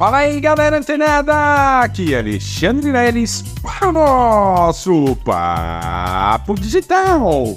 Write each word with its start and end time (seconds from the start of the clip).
Fala 0.00 0.16
aí, 0.16 0.40
galera 0.40 0.78
antenada! 0.78 1.80
Aqui 1.80 2.14
é 2.14 2.20
Alexandre 2.20 2.90
Leles 2.90 3.44
para 3.62 3.90
o 3.90 3.92
nosso 3.92 5.14
Papo 5.16 6.54
Digital. 6.54 7.54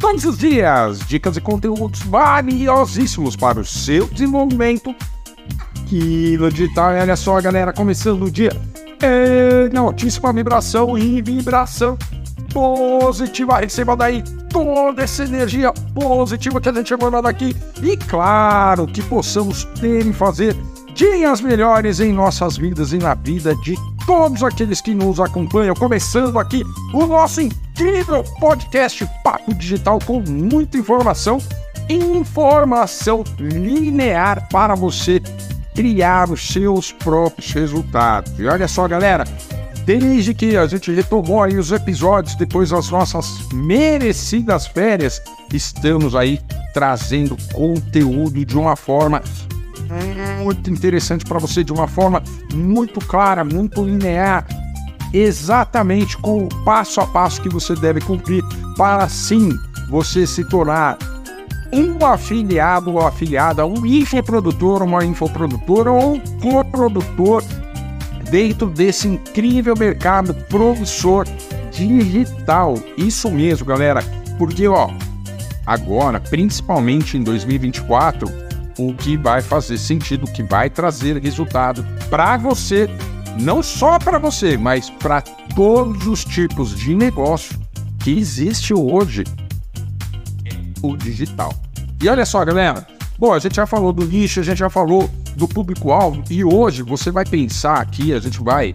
Todos 0.00 0.24
os 0.24 0.36
dias, 0.36 0.98
dicas 1.06 1.36
e 1.36 1.40
conteúdos 1.40 2.00
valiosíssimos 2.00 3.36
para 3.36 3.60
o 3.60 3.64
seu 3.64 4.08
desenvolvimento 4.08 4.92
aqui 5.84 6.36
no 6.36 6.50
digital. 6.50 6.96
E 6.96 7.00
olha 7.00 7.14
só, 7.14 7.40
galera, 7.40 7.72
começando 7.72 8.24
o 8.24 8.30
dia 8.30 8.50
em 9.72 9.78
altíssima 9.78 10.32
vibração 10.32 10.98
e 10.98 11.22
vibração 11.22 11.96
positiva. 12.52 13.58
Receba 13.58 13.96
daí 13.96 14.24
toda 14.50 15.00
essa 15.00 15.22
energia 15.22 15.72
positiva 15.94 16.60
que 16.60 16.68
a 16.68 16.72
gente 16.72 16.92
emana 16.92 17.22
daqui. 17.22 17.54
E 17.80 17.96
claro 17.96 18.84
que 18.84 19.00
possamos 19.00 19.62
ter 19.80 20.04
e 20.04 20.12
fazer 20.12 20.56
dias 20.94 21.40
melhores 21.40 21.98
em 21.98 22.12
nossas 22.12 22.56
vidas 22.56 22.92
e 22.92 22.98
na 22.98 23.14
vida 23.14 23.54
de 23.56 23.74
todos 24.06 24.44
aqueles 24.44 24.80
que 24.80 24.94
nos 24.94 25.18
acompanham. 25.18 25.74
Começando 25.74 26.38
aqui 26.38 26.62
o 26.92 27.04
nosso 27.04 27.40
incrível 27.40 28.22
podcast 28.38 29.06
Papo 29.24 29.52
Digital 29.54 29.98
com 30.06 30.20
muita 30.20 30.78
informação 30.78 31.38
informação 31.88 33.24
linear 33.38 34.48
para 34.50 34.74
você 34.74 35.20
criar 35.74 36.30
os 36.30 36.46
seus 36.48 36.92
próprios 36.92 37.52
resultados. 37.52 38.32
E 38.38 38.46
olha 38.46 38.66
só, 38.66 38.88
galera, 38.88 39.24
desde 39.84 40.32
que 40.32 40.56
a 40.56 40.66
gente 40.66 40.90
retomou 40.92 41.42
aí 41.42 41.58
os 41.58 41.72
episódios 41.72 42.36
depois 42.36 42.70
das 42.70 42.88
nossas 42.88 43.46
merecidas 43.52 44.66
férias, 44.66 45.20
estamos 45.52 46.14
aí 46.14 46.40
trazendo 46.72 47.36
conteúdo 47.52 48.44
de 48.44 48.56
uma 48.56 48.76
forma 48.76 49.20
muito 50.42 50.70
interessante 50.70 51.24
para 51.24 51.38
você, 51.38 51.64
de 51.64 51.72
uma 51.72 51.86
forma 51.86 52.22
muito 52.52 53.00
clara, 53.00 53.44
muito 53.44 53.84
linear, 53.84 54.46
exatamente 55.12 56.16
com 56.18 56.44
o 56.44 56.64
passo 56.64 57.00
a 57.00 57.06
passo 57.06 57.40
que 57.40 57.48
você 57.48 57.74
deve 57.74 58.00
cumprir 58.00 58.42
para 58.76 59.08
sim 59.08 59.50
você 59.88 60.26
se 60.26 60.44
tornar 60.48 60.98
um 61.72 62.04
afiliado 62.06 62.92
ou 62.92 63.06
afiliada, 63.06 63.66
um 63.66 63.84
infoprodutor, 63.84 64.82
uma 64.82 65.04
infoprodutora 65.04 65.90
ou 65.90 66.14
um 66.14 66.20
coprodutor 66.40 67.42
dentro 68.30 68.68
desse 68.68 69.08
incrível 69.08 69.74
mercado 69.76 70.34
promissor 70.48 71.26
digital. 71.70 72.74
Isso 72.96 73.30
mesmo, 73.30 73.66
galera, 73.66 74.02
porque 74.38 74.68
ó, 74.68 74.88
agora, 75.66 76.20
principalmente 76.20 77.16
em 77.16 77.22
2024, 77.22 78.28
o 78.78 78.94
que 78.94 79.16
vai 79.16 79.40
fazer 79.40 79.78
sentido, 79.78 80.24
o 80.24 80.32
que 80.32 80.42
vai 80.42 80.68
trazer 80.68 81.20
resultado 81.20 81.84
para 82.10 82.36
você, 82.36 82.88
não 83.38 83.62
só 83.62 83.98
para 83.98 84.18
você, 84.18 84.56
mas 84.56 84.90
para 84.90 85.20
todos 85.20 86.06
os 86.06 86.24
tipos 86.24 86.74
de 86.74 86.94
negócio 86.94 87.58
que 88.00 88.16
existe 88.18 88.74
hoje, 88.74 89.24
o 90.82 90.96
digital. 90.96 91.52
E 92.02 92.08
olha 92.08 92.26
só, 92.26 92.44
galera. 92.44 92.86
Bom, 93.18 93.32
a 93.32 93.38
gente 93.38 93.56
já 93.56 93.66
falou 93.66 93.92
do 93.92 94.04
nicho, 94.04 94.40
a 94.40 94.42
gente 94.42 94.58
já 94.58 94.68
falou 94.68 95.08
do 95.36 95.46
público-alvo 95.46 96.22
e 96.28 96.44
hoje 96.44 96.82
você 96.82 97.10
vai 97.10 97.24
pensar 97.24 97.80
aqui, 97.80 98.12
a 98.12 98.18
gente 98.18 98.42
vai 98.42 98.74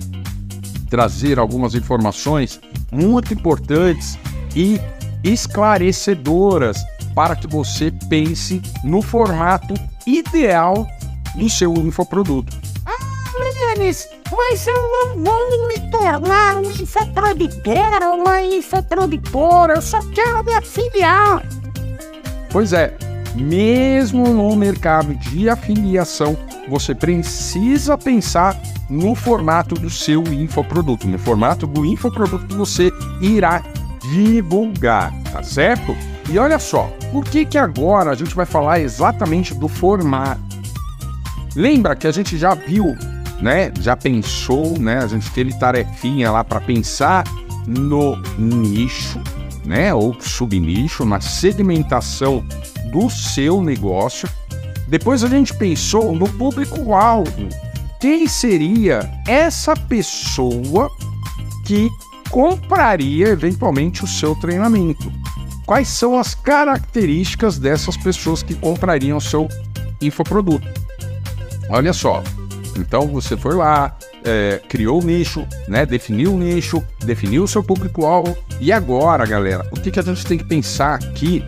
trazer 0.89 1.37
algumas 1.37 1.75
informações 1.75 2.59
muito 2.91 3.33
importantes 3.33 4.17
e 4.55 4.79
esclarecedoras 5.23 6.83
para 7.13 7.35
que 7.35 7.47
você 7.47 7.91
pense 8.09 8.61
no 8.83 9.01
formato 9.01 9.73
ideal 10.05 10.87
do 11.35 11.49
seu 11.49 11.73
infoproduto. 11.73 12.57
Ah, 12.85 12.97
Lenis, 13.75 14.07
mas 14.31 14.67
eu 14.67 14.73
não 14.73 15.23
vou 15.23 15.67
me 15.67 15.91
tornar 15.91 16.57
um 16.57 16.71
infoprodutor 16.71 18.03
ou 18.03 18.21
uma 18.21 18.41
infoprodutora, 18.41 19.75
eu 19.75 19.81
só 19.81 19.99
quero 20.13 20.43
me 20.43 20.53
afiliar. 20.53 21.43
Pois 22.51 22.73
é, 22.73 22.95
mesmo 23.35 24.27
no 24.29 24.55
mercado 24.55 25.13
de 25.15 25.49
afiliação, 25.49 26.37
você 26.67 26.93
precisa 26.93 27.97
pensar 27.97 28.59
no 28.89 29.13
formato 29.13 29.75
do 29.75 29.89
seu 29.89 30.23
infoproduto, 30.23 31.07
no 31.07 31.19
formato 31.19 31.67
do 31.67 31.85
infoproduto 31.85 32.47
que 32.47 32.55
você 32.55 32.91
irá 33.21 33.63
divulgar, 34.01 35.13
tá 35.31 35.43
certo? 35.43 35.95
E 36.31 36.37
olha 36.37 36.59
só, 36.59 36.83
por 37.11 37.25
que 37.25 37.43
que 37.43 37.57
agora 37.57 38.11
a 38.11 38.15
gente 38.15 38.35
vai 38.35 38.45
falar 38.45 38.79
exatamente 38.79 39.55
do 39.55 39.67
formato? 39.67 40.41
Lembra 41.55 41.95
que 41.95 42.05
a 42.05 42.11
gente 42.11 42.37
já 42.37 42.53
viu, 42.53 42.95
né? 43.41 43.71
Já 43.79 43.97
pensou, 43.97 44.77
né? 44.77 44.99
A 44.99 45.07
gente 45.07 45.31
teve 45.31 45.57
tarefinha 45.57 46.31
lá 46.31 46.43
para 46.43 46.61
pensar 46.61 47.23
no 47.65 48.15
nicho, 48.37 49.19
né? 49.65 49.91
Ou 49.91 50.15
subnicho, 50.21 51.03
na 51.03 51.19
segmentação 51.19 52.45
do 52.91 53.09
seu 53.09 53.59
negócio. 53.59 54.29
Depois 54.87 55.23
a 55.23 55.27
gente 55.27 55.53
pensou 55.55 56.15
no 56.15 56.29
público-alvo. 56.29 57.49
Quem 57.99 58.27
seria 58.27 59.09
essa 59.27 59.75
pessoa 59.75 60.89
que 61.65 61.89
compraria 62.29 63.29
eventualmente 63.29 64.03
o 64.03 64.07
seu 64.07 64.35
treinamento? 64.35 65.18
Quais 65.69 65.87
são 65.87 66.17
as 66.17 66.33
características 66.33 67.59
dessas 67.59 67.95
pessoas 67.95 68.41
que 68.41 68.55
comprariam 68.55 69.19
seu 69.19 69.47
infoproduto? 70.01 70.67
Olha 71.69 71.93
só, 71.93 72.23
então 72.75 73.07
você 73.07 73.37
foi 73.37 73.53
lá, 73.53 73.95
é, 74.25 74.59
criou 74.67 74.99
o 74.99 75.05
nicho, 75.05 75.45
né? 75.67 75.85
definiu 75.85 76.33
o 76.33 76.39
nicho, 76.39 76.83
definiu 77.05 77.43
o 77.43 77.47
seu 77.47 77.63
público-alvo 77.63 78.35
e 78.59 78.71
agora, 78.71 79.27
galera, 79.27 79.63
o 79.71 79.79
que, 79.79 79.91
que 79.91 79.99
a 79.99 80.01
gente 80.01 80.25
tem 80.25 80.39
que 80.39 80.43
pensar 80.43 80.95
aqui 80.95 81.45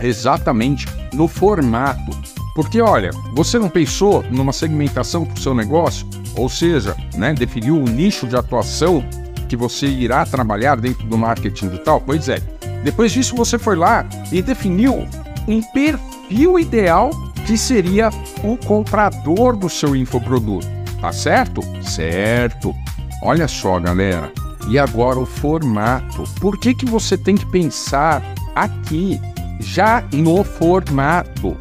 exatamente 0.00 0.86
no 1.14 1.28
formato. 1.28 2.10
Porque 2.52 2.80
olha, 2.82 3.12
você 3.32 3.60
não 3.60 3.68
pensou 3.68 4.24
numa 4.24 4.52
segmentação 4.52 5.24
para 5.24 5.36
o 5.36 5.40
seu 5.40 5.54
negócio, 5.54 6.04
ou 6.34 6.48
seja, 6.48 6.96
né, 7.14 7.32
definiu 7.32 7.80
o 7.80 7.84
nicho 7.84 8.26
de 8.26 8.34
atuação 8.34 9.08
que 9.48 9.56
você 9.56 9.86
irá 9.86 10.26
trabalhar 10.26 10.80
dentro 10.80 11.06
do 11.06 11.16
marketing 11.16 11.68
digital? 11.68 12.02
Pois 12.04 12.28
é. 12.28 12.59
Depois 12.82 13.12
disso 13.12 13.36
você 13.36 13.58
foi 13.58 13.76
lá 13.76 14.06
e 14.32 14.40
definiu 14.42 15.06
um 15.46 15.62
perfil 15.62 16.58
ideal 16.58 17.10
que 17.46 17.56
seria 17.56 18.10
o 18.42 18.56
comprador 18.56 19.56
do 19.56 19.68
seu 19.68 19.94
infoproduto. 19.96 20.66
Tá 21.00 21.12
certo? 21.12 21.60
Certo. 21.82 22.74
Olha 23.22 23.48
só, 23.48 23.78
galera. 23.80 24.32
E 24.68 24.78
agora 24.78 25.18
o 25.18 25.26
formato. 25.26 26.24
Por 26.40 26.58
que, 26.58 26.74
que 26.74 26.86
você 26.86 27.16
tem 27.16 27.36
que 27.36 27.46
pensar 27.46 28.22
aqui 28.54 29.20
já 29.60 30.02
no 30.12 30.42
formato. 30.42 31.56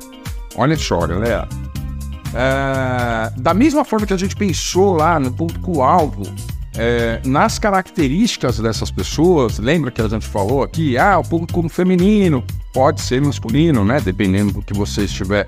Olha 0.55 0.77
só, 0.77 1.05
galera. 1.05 1.47
É, 2.33 3.31
da 3.37 3.53
mesma 3.53 3.83
forma 3.83 4.05
que 4.05 4.13
a 4.13 4.17
gente 4.17 4.35
pensou 4.35 4.93
lá 4.93 5.19
no 5.19 5.31
público-alvo, 5.31 6.23
é, 6.79 7.19
nas 7.25 7.59
características 7.59 8.57
dessas 8.57 8.89
pessoas, 8.89 9.59
lembra 9.59 9.91
que 9.91 10.01
a 10.01 10.07
gente 10.07 10.25
falou 10.25 10.63
aqui? 10.63 10.97
Ah, 10.97 11.19
o 11.19 11.23
público 11.23 11.67
feminino 11.67 12.41
pode 12.73 13.01
ser 13.01 13.21
masculino, 13.21 13.83
né? 13.83 13.99
Dependendo 13.99 14.53
do 14.53 14.61
que 14.61 14.73
você 14.73 15.03
estiver 15.03 15.45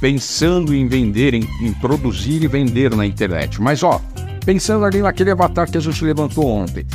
pensando 0.00 0.74
em 0.74 0.88
vender, 0.88 1.34
em, 1.34 1.46
em 1.60 1.74
produzir 1.74 2.42
e 2.42 2.46
vender 2.46 2.96
na 2.96 3.04
internet. 3.04 3.60
Mas 3.60 3.82
ó, 3.82 4.00
pensando 4.46 4.86
ali 4.86 5.02
naquele 5.02 5.30
avatar 5.30 5.70
que 5.70 5.76
a 5.76 5.80
gente 5.80 6.02
levantou 6.02 6.48
ontem. 6.48 6.86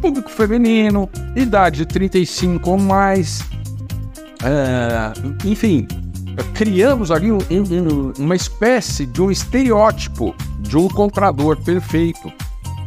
Público 0.00 0.30
feminino, 0.30 1.06
idade 1.36 1.78
de 1.78 1.86
35 1.86 2.70
ou 2.70 2.78
mais, 2.78 3.40
é, 4.42 5.12
enfim, 5.46 5.86
criamos 6.54 7.10
ali 7.10 7.30
um, 7.30 7.38
um, 7.38 8.12
uma 8.18 8.34
espécie 8.34 9.04
de 9.04 9.20
um 9.20 9.30
estereótipo 9.30 10.34
de 10.58 10.78
um 10.78 10.88
comprador 10.88 11.58
perfeito, 11.58 12.32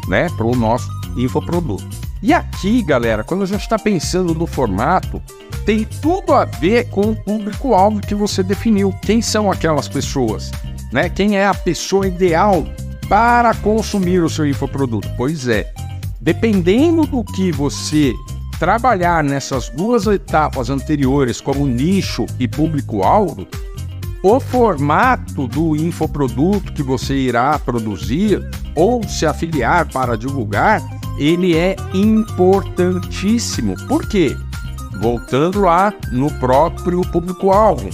né, 0.07 0.27
para 0.35 0.45
o 0.45 0.55
nosso 0.55 0.89
infoproduto. 1.17 1.85
E 2.21 2.33
aqui, 2.33 2.81
galera, 2.81 3.23
quando 3.23 3.43
a 3.43 3.45
gente 3.45 3.61
está 3.61 3.77
pensando 3.77 4.33
no 4.33 4.47
formato, 4.47 5.21
tem 5.65 5.85
tudo 6.01 6.33
a 6.33 6.45
ver 6.45 6.89
com 6.89 7.11
o 7.11 7.15
público-alvo 7.15 7.99
que 7.99 8.15
você 8.15 8.41
definiu. 8.41 8.93
Quem 9.01 9.21
são 9.21 9.51
aquelas 9.51 9.87
pessoas? 9.87 10.51
Né? 10.91 11.09
Quem 11.09 11.37
é 11.37 11.45
a 11.45 11.53
pessoa 11.53 12.07
ideal 12.07 12.65
para 13.09 13.53
consumir 13.55 14.23
o 14.23 14.29
seu 14.29 14.47
infoproduto? 14.47 15.09
Pois 15.17 15.47
é, 15.47 15.73
dependendo 16.21 17.05
do 17.05 17.23
que 17.23 17.51
você 17.51 18.13
trabalhar 18.57 19.21
nessas 19.23 19.67
duas 19.69 20.07
etapas 20.07 20.69
anteriores, 20.69 21.41
como 21.41 21.67
nicho 21.67 22.25
e 22.39 22.47
público-alvo, 22.47 23.45
o 24.23 24.39
formato 24.39 25.47
do 25.49 25.75
infoproduto 25.75 26.71
que 26.71 26.81
você 26.81 27.13
irá 27.13 27.59
produzir 27.59 28.41
ou 28.73 29.03
se 29.03 29.25
afiliar 29.25 29.85
para 29.91 30.17
divulgar, 30.17 30.81
ele 31.17 31.57
é 31.57 31.75
importantíssimo. 31.93 33.75
Por 33.85 34.07
quê? 34.07 34.35
Voltando 35.01 35.61
lá 35.61 35.93
no 36.09 36.31
próprio 36.39 37.01
público-alvo. 37.01 37.89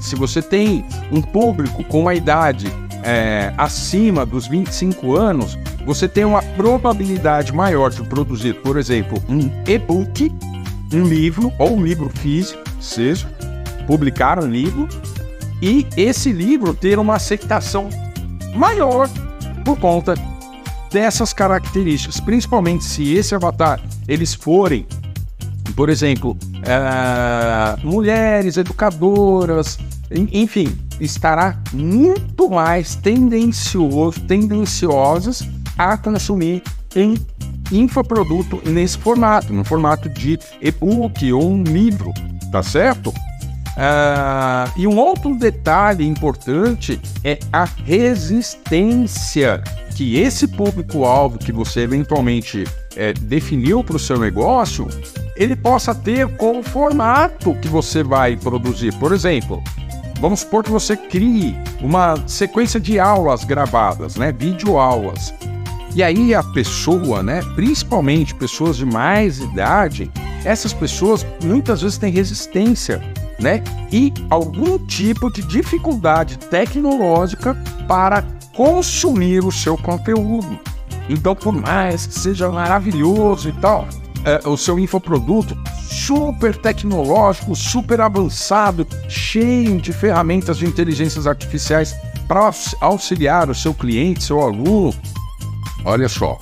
Se 0.00 0.16
você 0.16 0.40
tem 0.40 0.86
um 1.12 1.20
público 1.20 1.84
com 1.84 2.00
uma 2.00 2.14
idade 2.14 2.72
é, 3.02 3.52
acima 3.58 4.24
dos 4.24 4.46
25 4.46 5.14
anos, 5.16 5.58
você 5.84 6.08
tem 6.08 6.24
uma 6.24 6.42
probabilidade 6.42 7.52
maior 7.52 7.90
de 7.90 8.02
produzir, 8.02 8.54
por 8.62 8.78
exemplo, 8.78 9.22
um 9.28 9.50
e-book, 9.68 10.32
um 10.92 11.04
livro 11.04 11.52
ou 11.58 11.76
um 11.76 11.84
livro 11.84 12.08
físico, 12.08 12.62
seja, 12.80 13.28
publicar 13.86 14.42
um 14.42 14.48
livro 14.48 14.88
e 15.60 15.86
esse 15.96 16.32
livro 16.32 16.74
ter 16.74 16.98
uma 16.98 17.16
aceitação 17.16 17.88
maior 18.54 19.08
por 19.64 19.78
conta 19.78 20.14
dessas 20.90 21.32
características, 21.32 22.20
principalmente 22.20 22.84
se 22.84 23.14
esse 23.14 23.34
avatar 23.34 23.80
eles 24.06 24.34
forem, 24.34 24.86
por 25.74 25.88
exemplo, 25.88 26.36
é, 26.62 27.76
mulheres 27.84 28.56
educadoras, 28.56 29.78
enfim, 30.10 30.76
estará 31.00 31.58
muito 31.72 32.48
mais 32.48 32.94
tendencioso, 32.94 34.20
tendenciosas 34.20 35.46
a 35.76 35.96
consumir 35.96 36.62
em 36.94 37.14
infoproduto 37.70 38.62
nesse 38.64 38.96
formato, 38.96 39.52
no 39.52 39.64
formato 39.64 40.08
de 40.08 40.38
e-book 40.60 41.32
ou 41.32 41.50
um 41.50 41.62
livro, 41.62 42.12
tá 42.52 42.62
certo? 42.62 43.12
Uh, 43.76 44.72
e 44.74 44.86
um 44.86 44.96
outro 44.96 45.34
detalhe 45.36 46.06
importante 46.06 46.98
é 47.22 47.38
a 47.52 47.64
resistência 47.64 49.62
que 49.94 50.18
esse 50.18 50.48
público-alvo 50.48 51.38
que 51.38 51.52
você 51.52 51.80
eventualmente 51.80 52.64
é, 52.96 53.12
definiu 53.12 53.84
para 53.84 53.96
o 53.96 53.98
seu 53.98 54.18
negócio, 54.18 54.88
ele 55.36 55.54
possa 55.54 55.94
ter 55.94 56.26
com 56.36 56.60
o 56.60 56.62
formato 56.62 57.54
que 57.56 57.68
você 57.68 58.02
vai 58.02 58.36
produzir. 58.36 58.94
Por 58.94 59.12
exemplo, 59.12 59.62
vamos 60.20 60.40
supor 60.40 60.64
que 60.64 60.70
você 60.70 60.96
crie 60.96 61.54
uma 61.80 62.16
sequência 62.26 62.80
de 62.80 62.98
aulas 62.98 63.44
gravadas, 63.44 64.16
né, 64.16 64.32
vídeo 64.32 64.78
aulas. 64.78 65.34
E 65.94 66.02
aí 66.02 66.34
a 66.34 66.42
pessoa, 66.42 67.22
né, 67.22 67.40
principalmente 67.54 68.34
pessoas 68.34 68.76
de 68.76 68.86
mais 68.86 69.38
idade, 69.38 70.10
essas 70.44 70.72
pessoas 70.72 71.26
muitas 71.42 71.82
vezes 71.82 71.98
têm 71.98 72.12
resistência 72.12 73.02
né? 73.38 73.62
E 73.92 74.12
algum 74.30 74.78
tipo 74.78 75.30
de 75.30 75.42
dificuldade 75.42 76.38
tecnológica 76.38 77.54
para 77.86 78.22
consumir 78.54 79.44
o 79.44 79.52
seu 79.52 79.76
conteúdo. 79.76 80.58
Então, 81.08 81.34
por 81.34 81.52
mais 81.52 82.06
que 82.06 82.14
seja 82.14 82.50
maravilhoso 82.50 83.48
e 83.48 83.52
tal, 83.52 83.86
é, 84.24 84.48
o 84.48 84.56
seu 84.56 84.78
infoproduto 84.78 85.56
super 85.88 86.56
tecnológico, 86.56 87.54
super 87.54 88.00
avançado, 88.00 88.86
cheio 89.08 89.80
de 89.80 89.92
ferramentas 89.92 90.58
de 90.58 90.66
inteligências 90.66 91.26
artificiais 91.26 91.94
para 92.26 92.50
auxiliar 92.80 93.48
o 93.48 93.54
seu 93.54 93.72
cliente, 93.72 94.24
seu 94.24 94.40
aluno, 94.40 94.92
olha 95.84 96.08
só, 96.08 96.38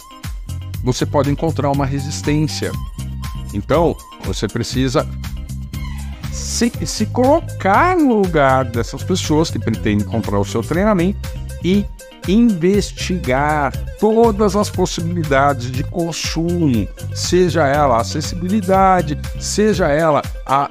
você 0.82 1.04
pode 1.04 1.30
encontrar 1.30 1.70
uma 1.70 1.84
resistência. 1.84 2.72
Então, 3.52 3.94
você 4.24 4.48
precisa 4.48 5.06
se, 6.34 6.72
se 6.84 7.06
colocar 7.06 7.96
no 7.96 8.20
lugar 8.20 8.64
dessas 8.64 9.04
pessoas 9.04 9.50
que 9.50 9.58
pretendem 9.58 10.04
comprar 10.04 10.40
o 10.40 10.44
seu 10.44 10.62
treinamento 10.62 11.28
e 11.62 11.86
investigar 12.26 13.72
todas 14.00 14.56
as 14.56 14.68
possibilidades 14.68 15.70
de 15.70 15.84
consumo, 15.84 16.88
seja 17.14 17.66
ela 17.66 17.98
a 17.98 18.00
acessibilidade, 18.00 19.18
seja 19.38 19.88
ela 19.88 20.22
a 20.44 20.68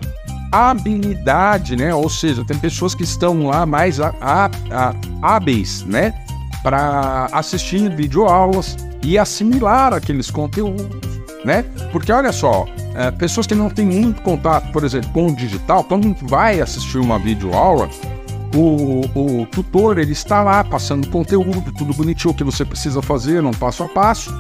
habilidade, 0.52 1.76
né? 1.78 1.96
Ou 1.96 2.10
seja, 2.10 2.44
tem 2.44 2.58
pessoas 2.58 2.94
que 2.94 3.04
estão 3.04 3.48
lá 3.48 3.66
mais 3.66 4.00
a, 4.00 4.14
a, 4.20 4.46
a, 4.70 4.96
hábeis, 5.22 5.84
né? 5.84 6.14
Para 6.62 7.28
assistir 7.32 7.90
videoaulas 7.96 8.76
e 9.02 9.18
assimilar 9.18 9.94
aqueles 9.94 10.30
conteúdos, 10.30 11.22
né? 11.46 11.64
Porque 11.92 12.12
olha 12.12 12.32
só, 12.32 12.66
é, 12.96 13.12
pessoas 13.12 13.48
que 13.48 13.56
não 13.56 13.70
têm 13.70 13.86
muito 13.86 14.22
contato, 14.22 14.72
por 14.72 14.84
exemplo, 14.84 15.10
com 15.12 15.28
o 15.28 15.36
digital, 15.36 15.84
quando 15.84 16.16
vai 16.28 16.62
assistir 16.62 16.98
uma 16.98 17.18
videoaula, 17.18 17.90
o, 18.56 19.02
o 19.16 19.46
tutor 19.48 19.98
ele 19.98 20.12
está 20.12 20.44
lá 20.44 20.64
passando 20.64 21.08
conteúdo, 21.10 21.72
tudo 21.72 21.94
bonitinho 21.94 22.34
que 22.34 22.44
você 22.44 22.64
precisa 22.64 23.02
fazer, 23.02 23.44
um 23.44 23.52
passo 23.52 23.84
a 23.84 23.90
passo. 23.90 24.32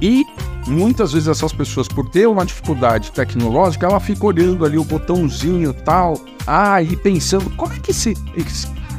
E 0.00 0.24
muitas 0.66 1.12
vezes 1.12 1.28
essas 1.28 1.52
pessoas, 1.52 1.88
por 1.88 2.08
ter 2.10 2.26
uma 2.26 2.44
dificuldade 2.44 3.10
tecnológica, 3.12 3.86
ela 3.86 4.00
fica 4.00 4.26
olhando 4.26 4.64
ali 4.64 4.76
o 4.76 4.84
botãozinho 4.84 5.72
tal, 5.72 6.20
ah, 6.46 6.82
e 6.82 6.96
pensando, 6.96 7.48
como 7.56 7.72
é 7.72 7.78
que 7.78 7.92
se 7.92 8.14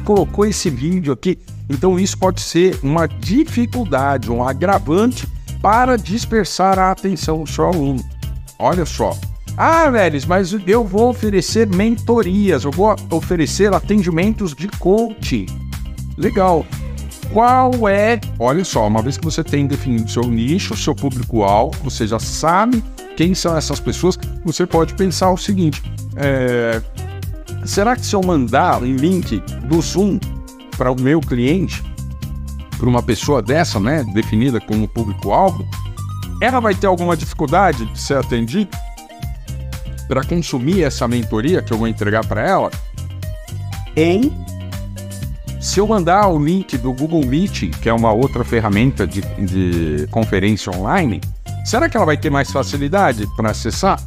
colocou 0.04 0.44
esse 0.44 0.68
vídeo 0.70 1.12
aqui? 1.12 1.38
Então 1.68 1.98
isso 1.98 2.18
pode 2.18 2.40
ser 2.40 2.78
uma 2.82 3.06
dificuldade, 3.06 4.30
um 4.30 4.46
agravante 4.46 5.26
para 5.60 5.96
dispersar 5.96 6.78
a 6.78 6.90
atenção 6.90 7.44
do 7.44 7.48
seu 7.48 7.66
aluno. 7.66 8.04
Olha 8.58 8.84
só. 8.84 9.16
Ah, 9.56 9.88
Lelis, 9.88 10.24
mas 10.24 10.56
eu 10.66 10.84
vou 10.84 11.10
oferecer 11.10 11.66
mentorias, 11.66 12.64
eu 12.64 12.70
vou 12.70 12.96
oferecer 13.10 13.72
atendimentos 13.72 14.54
de 14.54 14.68
coaching. 14.68 15.46
Legal. 16.16 16.64
Qual 17.32 17.88
é? 17.88 18.20
Olha 18.38 18.64
só, 18.64 18.86
uma 18.86 19.02
vez 19.02 19.16
que 19.16 19.24
você 19.24 19.42
tem 19.42 19.66
definido 19.66 20.10
seu 20.10 20.24
nicho, 20.24 20.76
seu 20.76 20.94
público-alvo, 20.94 21.76
você 21.82 22.06
já 22.06 22.18
sabe 22.18 22.82
quem 23.16 23.34
são 23.34 23.56
essas 23.56 23.80
pessoas, 23.80 24.18
você 24.44 24.66
pode 24.66 24.94
pensar 24.94 25.30
o 25.30 25.36
seguinte: 25.36 25.82
é, 26.16 26.80
será 27.64 27.96
que 27.96 28.04
se 28.04 28.14
eu 28.14 28.22
mandar 28.22 28.82
um 28.82 28.96
link 28.96 29.42
do 29.64 29.80
Zoom 29.80 30.18
para 30.76 30.90
o 30.90 31.00
meu 31.00 31.20
cliente, 31.20 31.82
para 32.78 32.88
uma 32.88 33.02
pessoa 33.02 33.40
dessa, 33.40 33.78
né, 33.78 34.04
definida 34.12 34.60
como 34.60 34.88
público-alvo, 34.88 35.66
ela 36.42 36.58
vai 36.58 36.74
ter 36.74 36.88
alguma 36.88 37.16
dificuldade 37.16 37.86
de 37.86 38.00
ser 38.00 38.16
atendida 38.16 38.76
para 40.08 40.24
consumir 40.24 40.82
essa 40.82 41.06
mentoria 41.06 41.62
que 41.62 41.72
eu 41.72 41.78
vou 41.78 41.86
entregar 41.86 42.26
para 42.26 42.42
ela? 42.42 42.68
Em 43.96 44.32
se 45.60 45.78
eu 45.78 45.86
mandar 45.86 46.26
o 46.26 46.44
link 46.44 46.76
do 46.76 46.92
Google 46.92 47.24
Meet, 47.24 47.70
que 47.80 47.88
é 47.88 47.92
uma 47.92 48.10
outra 48.12 48.42
ferramenta 48.42 49.06
de, 49.06 49.20
de 49.20 50.08
conferência 50.08 50.72
online, 50.72 51.20
será 51.64 51.88
que 51.88 51.96
ela 51.96 52.04
vai 52.04 52.16
ter 52.16 52.28
mais 52.28 52.50
facilidade 52.50 53.28
para 53.36 53.52
acessar? 53.52 54.02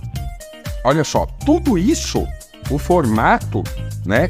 Olha 0.83 1.05
só, 1.05 1.25
tudo 1.45 1.77
isso, 1.77 2.27
o 2.69 2.77
formato, 2.77 3.63
né, 4.05 4.29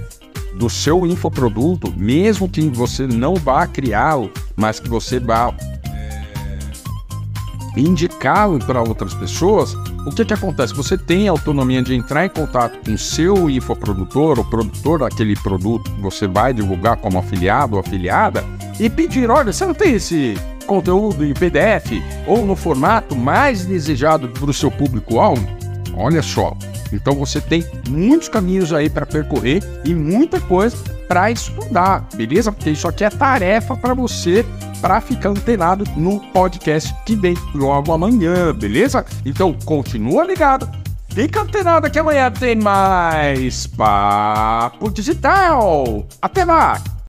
do 0.59 0.69
seu 0.69 1.07
infoproduto, 1.07 1.91
mesmo 1.97 2.47
que 2.47 2.61
você 2.69 3.07
não 3.07 3.33
vá 3.33 3.65
criá-lo, 3.65 4.31
mas 4.55 4.79
que 4.79 4.87
você 4.87 5.19
vá 5.19 5.51
indicá-lo 7.75 8.59
para 8.59 8.81
outras 8.81 9.13
pessoas, 9.13 9.75
o 10.05 10.11
que, 10.11 10.23
que 10.23 10.33
acontece? 10.33 10.73
Você 10.73 10.97
tem 10.97 11.27
a 11.27 11.31
autonomia 11.31 11.81
de 11.81 11.95
entrar 11.95 12.25
em 12.25 12.29
contato 12.29 12.77
com 12.85 12.93
o 12.93 12.97
seu 12.97 13.49
infoprodutor, 13.49 14.39
o 14.39 14.45
produtor 14.45 14.99
daquele 14.99 15.35
produto 15.35 15.91
que 15.91 16.01
você 16.01 16.27
vai 16.27 16.53
divulgar 16.53 16.97
como 16.97 17.17
afiliado 17.17 17.75
ou 17.75 17.79
afiliada, 17.79 18.43
e 18.79 18.89
pedir: 18.89 19.29
olha, 19.29 19.51
você 19.51 19.65
não 19.65 19.73
tem 19.73 19.95
esse 19.95 20.35
conteúdo 20.65 21.25
em 21.25 21.33
PDF 21.33 22.01
ou 22.27 22.45
no 22.45 22.55
formato 22.55 23.15
mais 23.15 23.65
desejado 23.65 24.29
para 24.29 24.49
o 24.49 24.53
seu 24.53 24.71
público-alvo? 24.71 25.47
Olha 25.95 26.21
só. 26.21 26.55
Então 26.91 27.13
você 27.15 27.41
tem 27.41 27.65
muitos 27.89 28.29
caminhos 28.29 28.71
aí 28.71 28.89
para 28.89 29.05
percorrer 29.05 29.63
e 29.83 29.93
muita 29.93 30.39
coisa 30.39 30.77
para 31.07 31.29
estudar, 31.31 32.07
beleza? 32.15 32.51
Porque 32.51 32.69
isso 32.69 32.87
aqui 32.87 33.03
é 33.03 33.09
tarefa 33.09 33.75
para 33.75 33.93
você 33.93 34.45
para 34.85 35.01
ficar 35.01 35.29
antenado 35.29 35.83
no 35.97 36.19
podcast 36.31 36.93
que 37.07 37.15
vem 37.15 37.33
logo 37.55 37.91
amanhã, 37.91 38.53
beleza? 38.53 39.03
Então 39.25 39.51
continua 39.65 40.23
ligado. 40.23 40.69
Fica 41.09 41.41
antenado 41.41 41.89
que 41.89 41.97
amanhã 41.97 42.29
tem 42.29 42.55
mais 42.55 43.65
Papo 43.65 44.91
Digital. 44.91 46.05
Até 46.21 46.45
lá! 46.45 46.79